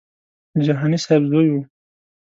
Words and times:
د 0.55 0.57
جهاني 0.65 0.97
صاحب 1.03 1.23
زوی 1.31 1.47
و. 1.51 1.55